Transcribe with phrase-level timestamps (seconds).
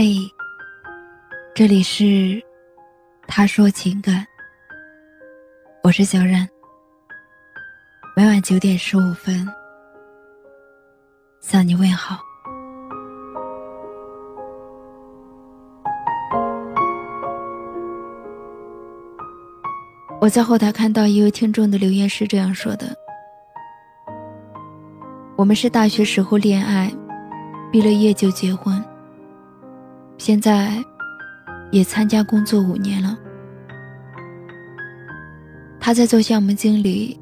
[0.00, 0.32] 嘿，
[1.56, 2.40] 这里是
[3.26, 4.24] 他说情感，
[5.82, 6.48] 我是小冉。
[8.14, 9.44] 每晚九点十五分
[11.40, 12.20] 向你问好。
[20.20, 22.96] 我在后台看到一位听众的留言是这样说的
[25.34, 26.88] ：“我们是大学时候恋爱，
[27.72, 28.80] 毕了业就结婚。
[30.18, 30.84] 现在
[31.70, 33.16] 也参加工作五年了。
[35.80, 37.18] 他在做项目经理，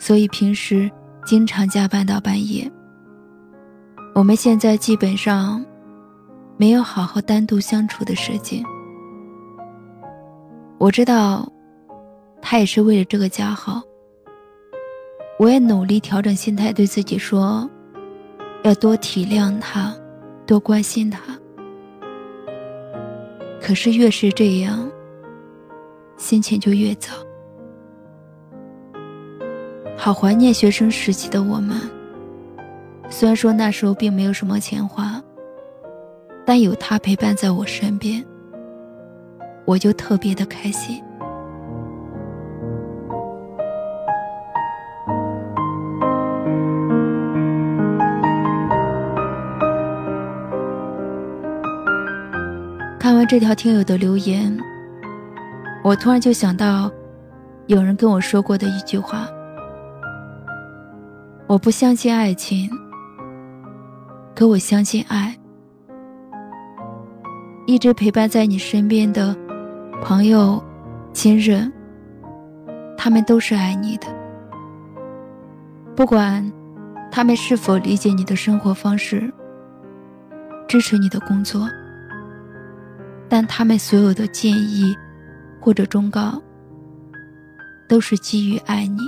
[0.00, 0.90] 所以平时
[1.24, 2.68] 经常加班到半夜。
[4.14, 5.64] 我们现在基本上
[6.56, 8.64] 没有好好单独相处的时间。
[10.78, 11.48] 我知道。”
[12.48, 13.82] 他也是为了这个家好，
[15.36, 17.68] 我也努力调整心态，对自己说，
[18.62, 19.92] 要多体谅他，
[20.46, 21.20] 多关心他。
[23.66, 24.88] 可是越是这样，
[26.16, 27.12] 心情就越糟。
[29.96, 31.80] 好怀念学生时期的我们，
[33.10, 35.20] 虽然说那时候并没有什么钱花，
[36.44, 38.24] 但有他陪伴在我身边，
[39.64, 41.02] 我就特别的开心。
[53.28, 54.56] 这条听友的留言，
[55.82, 56.90] 我突然就想到，
[57.66, 59.26] 有人跟我说过的一句话
[61.48, 62.70] ：“我不相信爱情，
[64.34, 65.36] 可我相信爱。
[67.66, 69.36] 一直陪伴在你身边的
[70.00, 70.62] 朋友、
[71.12, 71.72] 亲人，
[72.96, 74.06] 他们都是爱你的。
[75.96, 76.48] 不管
[77.10, 79.32] 他们是否理解你的生活方式，
[80.68, 81.68] 支持你的工作。”
[83.28, 84.96] 但他们所有的建议，
[85.60, 86.40] 或者忠告，
[87.88, 88.98] 都是基于爱你。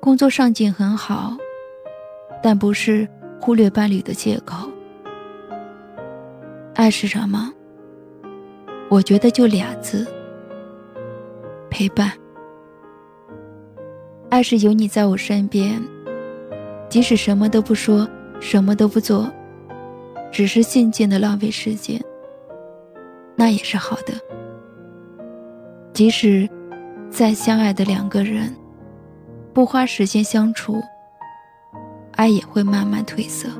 [0.00, 1.36] 工作上进很好，
[2.42, 3.06] 但不是
[3.40, 4.70] 忽略伴侣的借口。
[6.74, 7.52] 爱是什么？
[8.88, 10.06] 我觉得就俩字。
[11.76, 12.10] 陪伴，
[14.30, 15.78] 爱是有你在我身边，
[16.88, 18.08] 即使什么都不说，
[18.40, 19.30] 什么都不做，
[20.32, 22.02] 只是静静的浪费时间，
[23.34, 24.14] 那也是好的。
[25.92, 26.48] 即使
[27.10, 28.56] 再相爱的两个人，
[29.52, 30.82] 不花时间相处，
[32.12, 33.50] 爱也会慢慢褪色。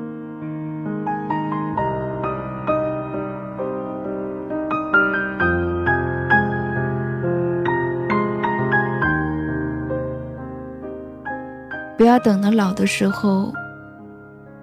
[11.97, 13.51] 不要等到老的时候，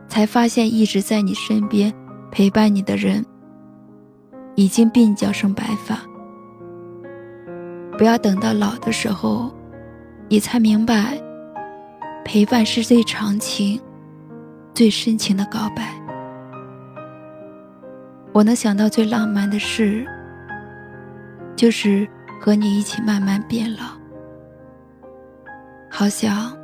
[0.06, 1.92] 才发现一直在你身边
[2.30, 3.26] 陪伴你的人，
[4.54, 5.98] 已经鬓角生白发。
[7.98, 9.52] 不要等到老的时候，
[10.28, 11.20] 你才明白，
[12.24, 13.80] 陪伴是最长情、
[14.72, 15.92] 最深情的告白。
[18.32, 20.06] 我能想到最浪漫的事，
[21.56, 22.08] 就是
[22.40, 23.86] 和你一起慢慢变老。
[25.90, 26.63] 好想。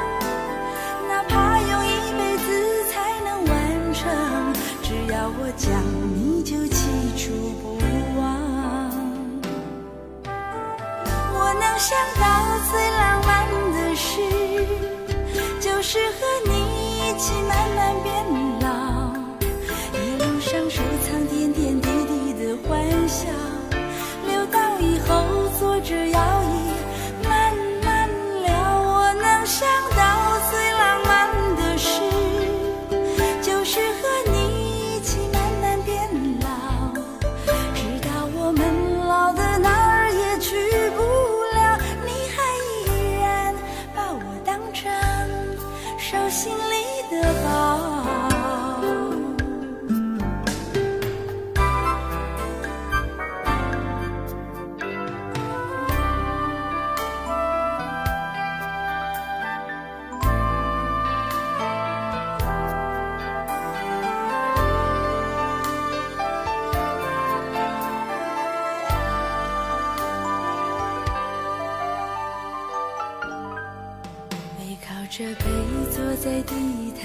[4.91, 5.71] 只要我讲
[6.13, 6.75] 你就记
[7.15, 7.79] 住不
[8.19, 8.21] 忘，
[11.33, 12.21] 我能想到
[12.69, 13.31] 最浪漫
[13.71, 14.19] 的事，
[15.61, 16.51] 就是和你
[16.97, 17.90] 一起慢慢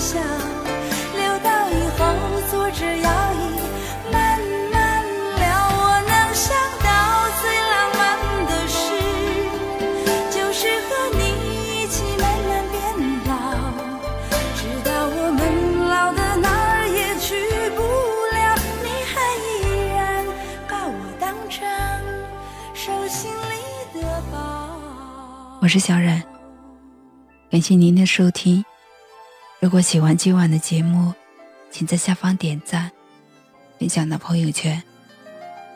[0.00, 2.00] 留到以后
[2.50, 3.36] 坐着摇椅
[4.10, 4.40] 慢
[4.72, 5.04] 慢
[5.36, 5.44] 聊。
[5.76, 6.48] 我能想
[6.80, 6.88] 到
[7.42, 8.00] 最浪漫
[8.46, 8.80] 的事，
[10.30, 11.20] 就是和你
[11.82, 12.80] 一起慢慢变
[13.28, 13.30] 老，
[14.56, 15.40] 直到我们
[15.90, 17.28] 老的哪儿也去
[17.76, 17.78] 不
[18.32, 19.14] 了，你还
[19.44, 19.46] 依
[19.94, 19.98] 然
[20.66, 21.58] 把我当成
[22.72, 24.34] 手心里的宝。
[25.60, 26.22] 我是小冉，
[27.50, 28.64] 感谢您的收听。
[29.60, 31.12] 如果喜欢今晚的节目，
[31.70, 32.90] 请在下方点赞，
[33.78, 34.82] 分享到朋友圈，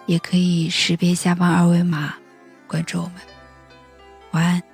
[0.07, 2.15] 也可以识别下方二维码
[2.67, 3.15] 关注我们。
[4.31, 4.74] 晚安。